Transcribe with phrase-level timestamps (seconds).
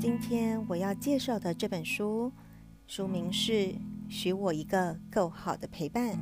[0.00, 2.32] 今天我要介绍的这本书，
[2.86, 3.52] 书名是
[4.08, 6.16] 《许我一个够好的陪伴》，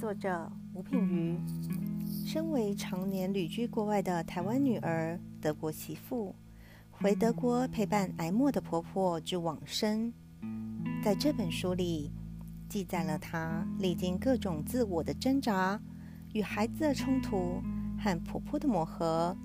[0.00, 1.38] 作者吴品瑜。
[2.26, 6.34] 身为常年旅居国外的台湾女儿、德国媳妇，
[6.90, 10.10] 回德国陪伴癌末的婆婆之往生，
[11.04, 12.10] 在这本书里
[12.66, 15.78] 记载了她历经各种自我的挣扎、
[16.32, 17.60] 与孩子的冲突
[18.06, 19.36] 和婆婆的磨合。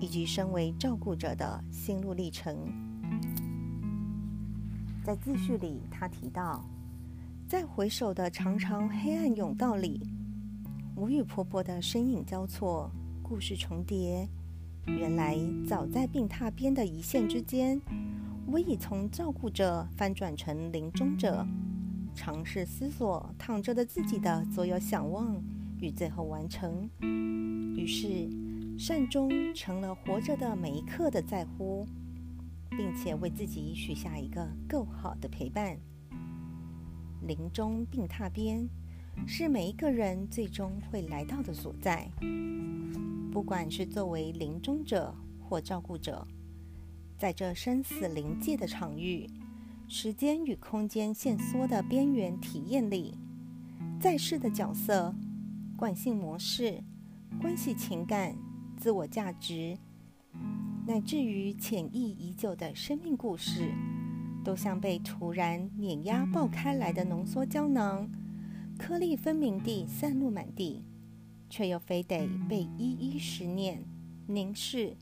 [0.00, 2.56] 以及身为照顾者的心路历程。
[5.02, 6.64] 在自序里，他提到，
[7.48, 10.00] 在回首的长长黑暗甬道里，
[10.94, 12.88] 我与婆婆的身影交错，
[13.24, 14.28] 故事重叠。
[14.86, 15.36] 原来，
[15.68, 17.80] 早在病榻边的一线之间，
[18.46, 21.44] 我已从照顾者翻转成临终者，
[22.14, 25.42] 尝试思索躺着的自己的所有想望
[25.80, 26.88] 与最后完成。
[27.76, 28.28] 于是。
[28.78, 31.84] 善终成了活着的每一刻的在乎，
[32.70, 35.76] 并且为自己许下一个够好的陪伴。
[37.26, 38.68] 临终病榻边，
[39.26, 42.08] 是每一个人最终会来到的所在。
[43.32, 46.24] 不管是作为临终者或照顾者，
[47.18, 49.28] 在这生死临界的场域，
[49.88, 53.18] 时间与空间限缩的边缘体验里，
[54.00, 55.12] 在世的角色、
[55.78, 56.82] 惯性模式、
[57.40, 58.36] 关系情感。
[58.76, 59.78] 自我价值，
[60.86, 63.72] 乃至于潜意已久的生命故事，
[64.44, 68.08] 都像被突然碾压爆开来的浓缩胶囊，
[68.76, 70.84] 颗粒分明地散落满地，
[71.48, 73.84] 却又非得被一一拾念、
[74.26, 74.96] 凝视，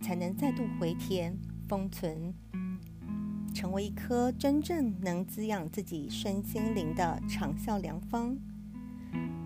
[0.00, 1.36] 才能再度回填
[1.68, 2.32] 封存，
[3.52, 8.36] 成为一颗真正能滋养自己身心灵的长效良方。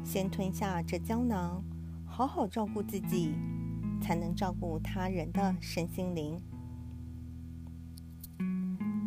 [0.04, 1.62] 先吞下这胶囊，
[2.04, 3.32] 好好照顾自己。
[4.02, 6.42] 才能照顾他人的身心灵。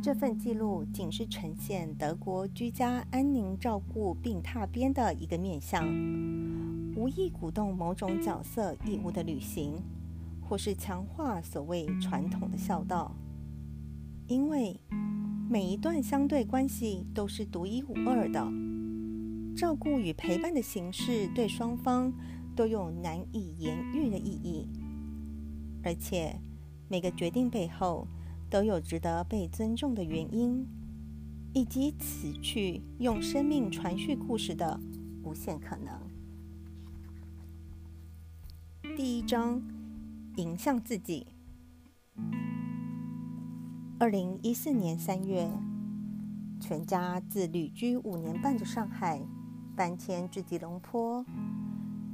[0.01, 5.85] 这份记录仅是呈现德国居家安宁照顾病榻边的一个面向，
[6.95, 9.73] 无意鼓动某种角色义务的履行，
[10.47, 13.13] 或是强化所谓传统的孝道。
[14.27, 14.79] 因为
[15.50, 18.50] 每一段相对关系都是独一无二的，
[19.55, 22.13] 照顾与陪伴的形式对双方
[22.55, 24.67] 都有难以言喻的意义。
[25.81, 26.39] 而且，
[26.89, 28.05] 每个决定背后
[28.49, 30.67] 都有值得被尊重的原因，
[31.53, 34.79] 以及此去用生命传续故事的
[35.23, 36.01] 无限可能。
[38.97, 39.61] 第一章，
[40.35, 41.27] 迎向自己。
[43.99, 45.49] 二零一四年三月，
[46.59, 49.21] 全家自旅居五年半的上海
[49.75, 51.25] 搬迁至吉隆坡。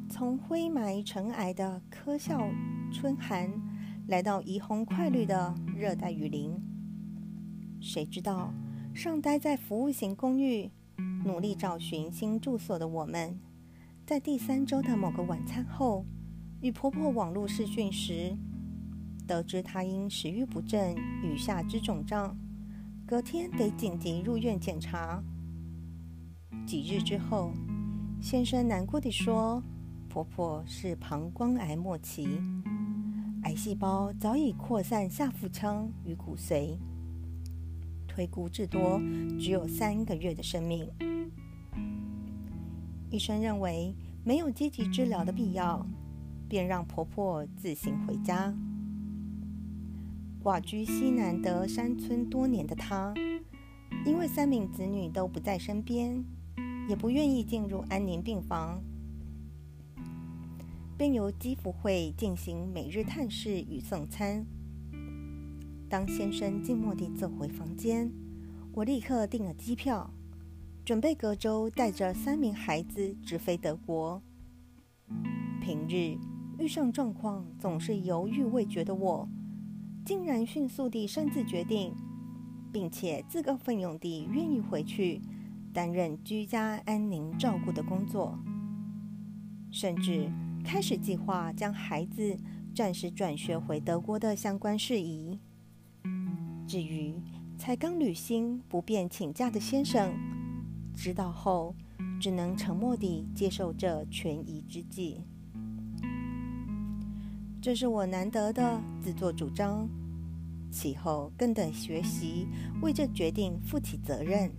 [0.10, 2.50] 从灰霾尘埃的科校
[2.92, 3.50] 春寒，
[4.08, 6.60] 来到怡红快绿的热带雨林。
[7.80, 8.54] 谁知道，
[8.94, 10.70] 尚待在服务型公寓，
[11.24, 13.40] 努力找寻新住所的我们，
[14.06, 16.06] 在第三周的某个晚餐后，
[16.62, 18.36] 与婆婆网络视讯时，
[19.26, 20.94] 得知她因食欲不振
[21.24, 22.38] 雨下肢肿胀，
[23.06, 25.24] 隔天得紧急入院检查。
[26.66, 27.51] 几日之后，
[28.22, 29.63] 先生难过地说。
[30.09, 32.28] 婆婆是膀胱癌末期，
[33.44, 36.78] 癌细胞早已扩散下腹腔与骨髓，
[38.09, 39.00] 推估至多
[39.39, 40.85] 只有三个月的生命。
[43.09, 43.95] 医生认为
[44.25, 45.85] 没有积极治疗的必要，
[46.50, 48.53] 便让婆婆自行回家。
[50.44, 53.13] 寡居西南德山村多年的她，
[54.06, 56.22] 因为三名子女都不在身边，
[56.91, 58.84] 也不愿意进入安宁病房。
[60.97, 64.46] 便由基福会进行每日探视与送餐。
[65.88, 68.12] 当先生静默地走回房间，
[68.74, 70.13] 我立刻订了机票，
[70.84, 74.22] 准备隔周带着三名孩子直飞德国。
[75.62, 76.18] 平日
[76.60, 79.30] 遇上状况总是犹豫未决的我，
[80.06, 81.95] 竟然迅速地擅自决定，
[82.74, 85.21] 并且自告奋勇地愿意回去
[85.73, 88.38] 担任居家安宁照顾的工作，
[89.71, 90.29] 甚至。
[90.63, 92.38] 开始计划将孩子
[92.75, 95.39] 暂时转学回德国的相关事宜。
[96.68, 97.15] 至于
[97.57, 100.13] 才刚履新不便请假的先生，
[100.94, 101.75] 知道后
[102.21, 105.25] 只能沉默地接受这权宜之计。
[107.59, 109.89] 这是我难得的自作主张，
[110.71, 112.47] 其后更得学习
[112.83, 114.51] 为这决定负起责任，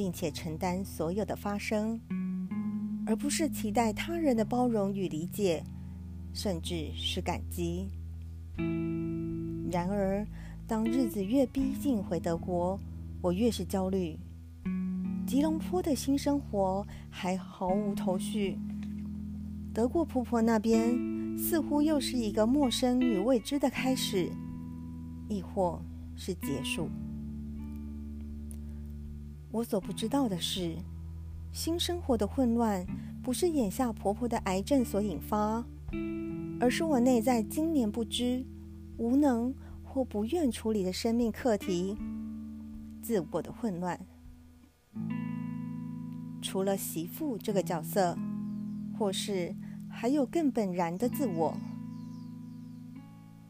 [0.00, 2.00] 并且承担所有的发生。
[3.06, 5.62] 而不是期待他人的包容与理解，
[6.32, 7.86] 甚至是感激。
[9.70, 10.26] 然而，
[10.66, 12.80] 当日子越逼近回德国，
[13.20, 14.18] 我越是焦虑。
[15.26, 18.56] 吉隆坡的新生活还毫无头绪，
[19.74, 20.96] 德国婆婆那边
[21.36, 24.32] 似乎又是一个陌生与未知的开始，
[25.28, 25.78] 亦或
[26.16, 26.88] 是结束。
[29.52, 30.76] 我所不知道的是，
[31.52, 32.86] 新生活的混乱
[33.22, 35.64] 不是眼下婆婆的癌症所引发，
[36.60, 38.44] 而是我内在经年不知、
[38.96, 39.52] 无能
[39.82, 41.96] 或不愿处理的生命课题——
[43.02, 43.98] 自我的混乱。
[46.40, 48.16] 除了媳妇这个角色，
[48.96, 49.54] 或是
[49.88, 51.56] 还有更本然的自我。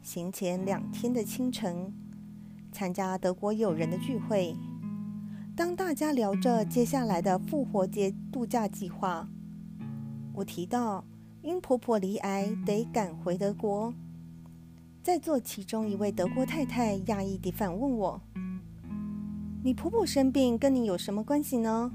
[0.01, 1.93] 行前两天的清晨，
[2.71, 4.55] 参加德国友人的聚会，
[5.61, 9.29] 当大家聊着接下来的复活节度假计划，
[10.33, 11.05] 我提到
[11.43, 13.93] 因婆婆罹癌得赶回德国，
[15.03, 18.19] 在座其中一位德国太太讶异地反问我
[19.63, 21.91] ：“你婆婆生病跟你有什么关系呢？”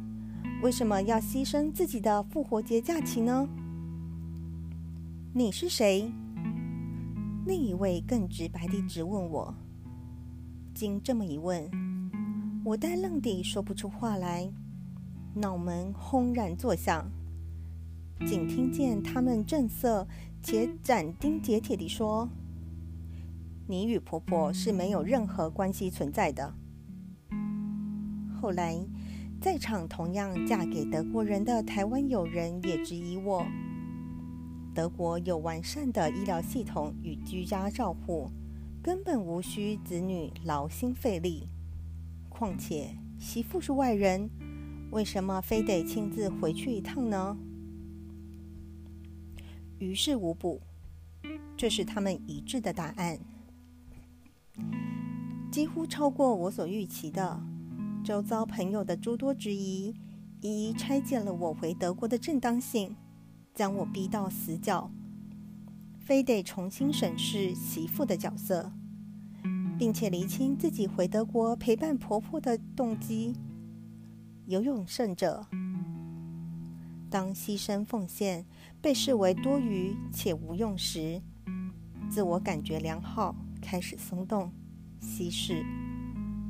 [0.62, 3.48] 为什么要牺牲自己的复活节假期呢？
[5.32, 6.08] 你是谁？
[7.44, 9.52] 另一位更直白地质问我。
[10.72, 11.68] 经这么一问，
[12.66, 14.50] 我呆愣地说不出话来，
[15.36, 17.08] 脑门轰然作响，
[18.26, 20.04] 仅听见他们正色
[20.42, 22.28] 且斩钉截铁地说
[23.68, 26.54] ：“你与婆婆是没有任何关系存在的。”
[28.42, 28.84] 后来。
[29.38, 33.46] 在场同样嫁给德国人的台湾友人也质疑我：
[34.74, 38.30] 德国有完善的医疗系统与居家照护，
[38.82, 41.50] 根本无需子女劳心费力。
[42.38, 44.28] 况且媳妇是外人，
[44.90, 47.34] 为什么非得亲自回去一趟呢？
[49.78, 50.60] 于事无补，
[51.56, 53.18] 这是他们一致的答案，
[55.50, 57.40] 几乎超过我所预期的。
[58.04, 59.94] 周遭朋友的诸多质疑，
[60.42, 62.94] 一一拆解了我回德国的正当性，
[63.54, 64.90] 将我逼到死角，
[65.98, 68.70] 非得重新审视媳妇的角色，
[69.78, 73.34] 并且厘清自己回德国陪伴婆婆的动机。
[74.46, 75.46] 有勇胜者，
[77.10, 78.46] 当牺牲奉献
[78.80, 81.20] 被视为多余且无用时，
[82.10, 84.52] 自我感觉良好开始松动、
[85.00, 85.64] 稀释，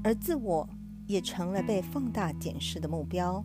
[0.03, 0.69] 而自我。
[1.09, 3.45] 也成了被放大检视的目标。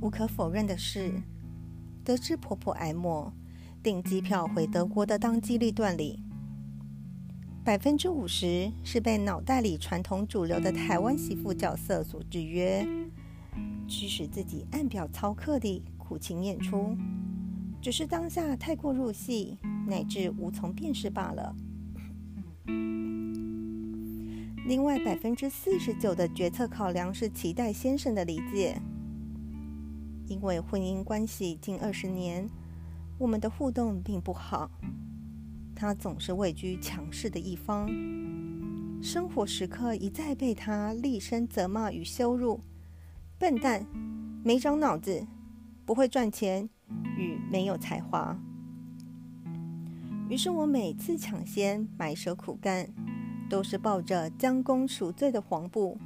[0.00, 1.22] 无可否认的是，
[2.02, 3.32] 得知婆婆癌末，
[3.80, 6.20] 订机票回德国的当机立断里，
[7.64, 12.84] 百分之五十是被脑袋里传统主流的台湾媳妇角色所制约，
[13.86, 16.96] 驱使自己按表操课地苦情演出，
[17.80, 21.54] 只是当下太过入戏，乃至无从辨识罢了。
[24.66, 28.82] 另外百分之四十九的决策考量是期待先生的理解，
[30.26, 32.48] 因为婚姻关系近二十年，
[33.18, 34.68] 我们的互动并不好。
[35.82, 37.90] 他总是位居强势的一方，
[39.02, 42.60] 生活时刻一再被他厉声责骂与羞辱
[43.36, 43.84] ：“笨蛋，
[44.44, 45.26] 没长脑子，
[45.84, 46.70] 不会赚钱，
[47.18, 48.38] 与没有才华。”
[50.30, 52.88] 于是我每次抢先埋首苦干。
[53.50, 55.98] 都是抱着将功赎罪的黄布，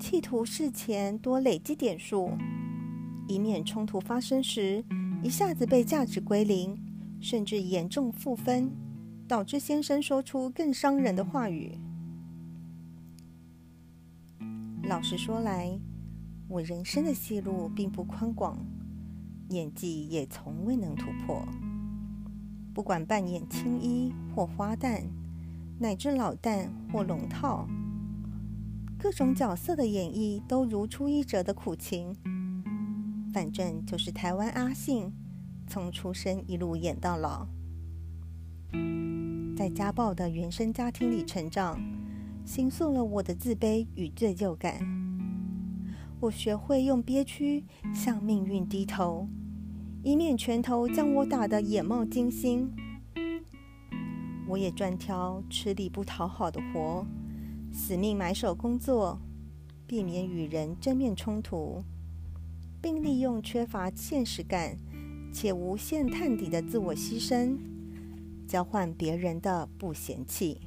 [0.00, 2.30] 企图事前多累积点数，
[3.28, 4.82] 以免冲突发生时
[5.22, 6.74] 一下子被价值归零，
[7.20, 8.72] 甚至严重负分，
[9.28, 11.78] 导致先生说出更伤人的话语。
[14.84, 15.78] 老实说来，
[16.48, 18.58] 我人生的戏路并不宽广，
[19.50, 21.46] 演技也从未能突破。
[22.72, 25.02] 不管扮演青衣或花旦。
[25.78, 27.68] 乃至老旦或龙套，
[28.98, 32.16] 各种角色的演绎都如出一辙的苦情。
[33.30, 35.12] 反正就是台湾阿信，
[35.66, 37.46] 从出生一路演到老，
[39.56, 41.80] 在家暴的原生家庭里成长，
[42.44, 44.78] 形塑了我的自卑与罪疚感。
[46.20, 49.26] 我学会用憋屈向命运低头，
[50.02, 52.70] 以免拳头将我打得眼冒金星。
[54.46, 57.06] 我也专挑吃力不讨好的活，
[57.72, 59.18] 死命埋首工作，
[59.86, 61.82] 避免与人正面冲突，
[62.82, 64.76] 并利用缺乏现实感
[65.32, 67.56] 且无限探底的自我牺牲，
[68.46, 70.60] 交换别人的不嫌弃。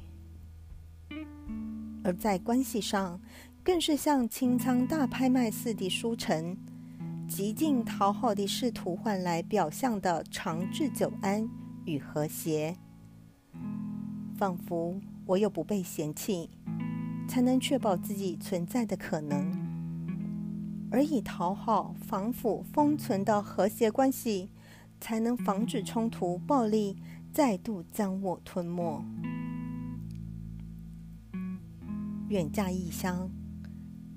[2.04, 3.20] 而在关系上，
[3.62, 6.56] 更是像清仓大拍卖似的输成，
[7.28, 11.48] 极尽讨好的试图换来表象的长治久安
[11.84, 12.76] 与和谐。
[14.36, 16.48] 仿佛唯有不被嫌弃，
[17.28, 19.52] 才能确保自己存在的可能，
[20.90, 24.48] 而以讨好、防腐、封存的和谐关系，
[24.98, 26.96] 才能防止冲突、暴力
[27.32, 29.04] 再度将我吞没。
[32.28, 33.30] 远嫁异乡，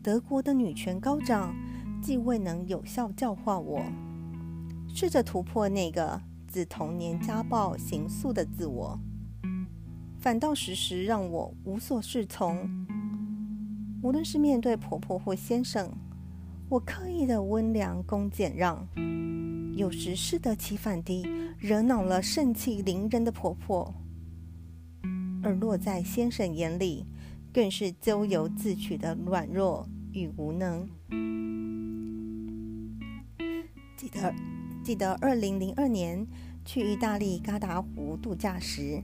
[0.01, 1.55] 德国的女权高涨，
[2.01, 3.81] 既未能有效教化我，
[4.87, 8.99] 试着突破那个自童年家暴、刑诉的自我。
[10.19, 12.67] 反倒时时让我无所适从。
[14.01, 15.91] 无论是面对婆婆或先生，
[16.69, 18.87] 我刻意的温良恭俭让，
[19.75, 21.25] 有时适得其反地
[21.57, 23.93] 惹恼了盛气凌人的婆婆，
[25.41, 27.05] 而落在先生眼里，
[27.51, 30.87] 更是咎由自取的软弱与无能。
[33.97, 34.35] 记得
[34.83, 36.27] 记得二零零二年
[36.63, 39.01] 去意大利嘎达湖度假时。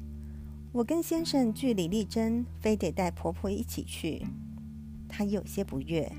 [0.71, 4.23] 我跟先生据理力争，非得带婆婆一起去。
[5.07, 6.11] 她有些不悦，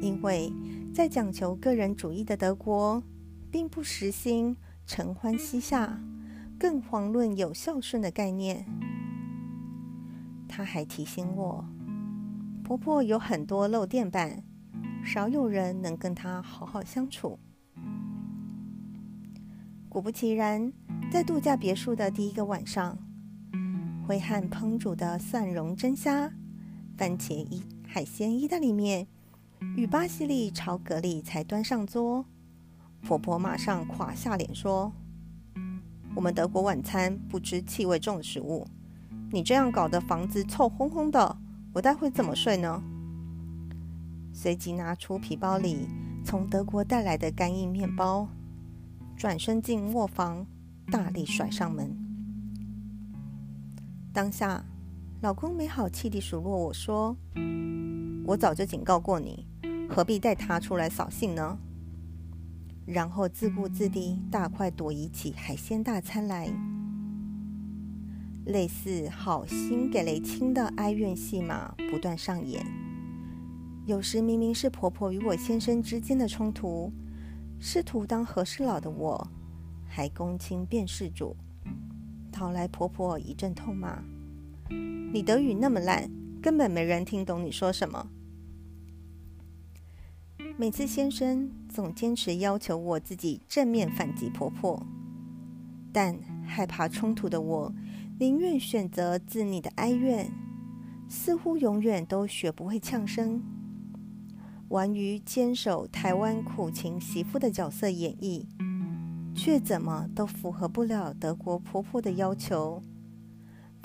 [0.00, 0.52] 因为
[0.94, 3.02] 在讲求个人主义的德国，
[3.50, 4.56] 并不实行
[4.86, 6.00] 承欢膝下，
[6.58, 8.66] 更遑论有孝顺的概念。
[10.48, 11.64] 她还提醒我，
[12.62, 14.42] 婆婆有很多漏电板，
[15.04, 17.38] 少有人能跟她好好相处。
[19.88, 20.72] 果不其然。
[21.08, 22.98] 在度假别墅的第一个晚上，
[24.06, 26.32] 挥汗烹煮的蒜蓉蒸虾、
[26.96, 29.06] 番茄意海鲜意大利面
[29.76, 32.24] 与巴西利炒蛤蜊才端上桌，
[33.02, 34.92] 婆婆马上垮下脸说
[36.14, 38.66] ：“我们德国晚餐不吃气味重的食物，
[39.30, 41.38] 你这样搞得房子臭烘烘的，
[41.72, 42.82] 我待会怎么睡呢？”
[44.32, 45.88] 随即拿出皮包里
[46.24, 48.28] 从德国带来的干硬面包，
[49.16, 50.46] 转身进卧房。
[50.88, 51.90] 大力甩上门。
[54.12, 54.64] 当下，
[55.20, 57.16] 老公没好气地数落我说
[58.26, 59.46] ：“我早就警告过你，
[59.88, 61.58] 何必带他出来扫兴呢？”
[62.84, 66.48] 然后自顾自地大快朵颐起海鲜大餐来，
[68.46, 72.64] 类似好心给雷亲的哀怨戏码不断上演。
[73.86, 76.92] 有时明明是婆婆与我先生之间的冲突，
[77.60, 79.28] 试图当和事佬的我。
[79.88, 81.34] 还公亲辨事主，
[82.30, 84.02] 讨来婆婆一阵痛骂
[85.12, 86.10] ：“你德语那么烂，
[86.46, 88.06] 根本没人听懂你说什么。”
[90.56, 94.86] 每次先生总坚持要求我自己正面反击婆婆，
[95.92, 97.74] 但害怕冲突的我，
[98.20, 100.30] 宁愿选择自拟的哀怨，
[101.08, 103.42] 似乎永远都学不会呛声，
[104.68, 108.46] 玩于坚守台湾苦情媳妇的角色演绎。
[109.34, 112.80] 却怎么都符合不了德国婆婆的要求，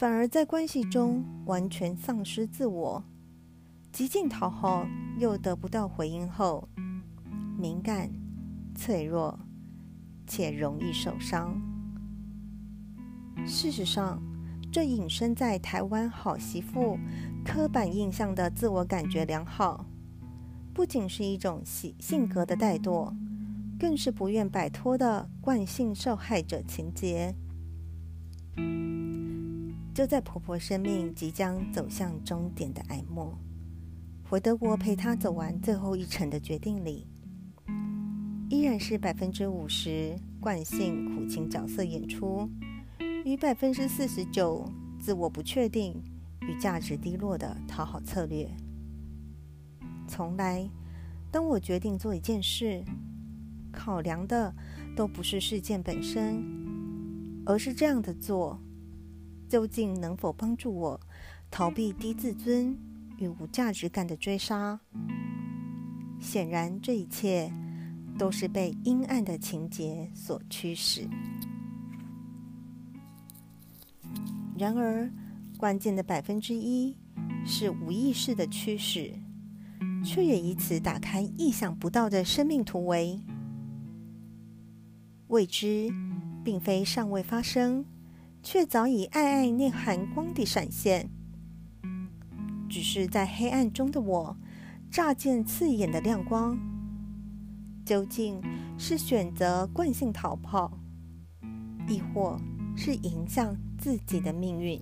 [0.02, 3.04] 反而在关系中完全丧失自我，
[3.92, 4.84] 极尽讨好
[5.20, 6.68] 又得不到回应后，
[7.56, 8.10] 敏感、
[8.74, 9.38] 脆弱
[10.26, 11.56] 且容易受伤。
[13.46, 14.20] 事实上，
[14.72, 16.98] 这隐身在台湾好媳妇
[17.46, 19.86] 刻板印象的自我感觉良好，
[20.74, 23.14] 不仅是一种性性格的怠惰。
[23.80, 27.36] 更是不愿摆脱的惯性受害者情节。
[29.94, 33.38] 就在婆婆生命即将走向终点的哀末，
[34.24, 37.06] 回德国陪她走完最后一程的决定里，
[38.50, 42.50] 依然是百分之五十惯性苦情角色演出，
[43.26, 44.66] 与百分之四十九
[44.98, 46.02] 自我不确定
[46.48, 48.50] 与价值低落的讨好策略。
[50.08, 50.70] 从来，
[51.30, 52.82] 当我决定做一件事，
[53.74, 54.56] 考量的
[54.96, 56.42] 都不是事件本身，
[57.46, 58.58] 而是这样的做
[59.52, 60.98] 究竟能否帮助我
[61.52, 62.74] 逃避低自尊
[63.18, 64.80] 与无价值感的追杀。
[66.22, 67.52] 显然，这一切
[68.18, 71.06] 都是被阴暗的情节所驱使。
[74.58, 75.12] 然而，
[75.58, 76.96] 关键的百分之一
[77.46, 79.14] 是无意识的驱使，
[80.06, 83.20] 却也以此打开意想不到的生命突围。
[85.28, 85.94] 未知，
[86.42, 87.84] 并非尚未发生，
[88.44, 91.10] 却早已暗暗念寒光的闪现。
[92.70, 94.38] 只是在黑暗中的我，
[94.90, 96.58] 乍见刺眼的亮光。
[97.84, 98.42] 究竟
[98.78, 100.78] 是选择惯性逃跑，
[101.88, 102.40] 亦或
[102.76, 104.82] 是迎向自己的命运？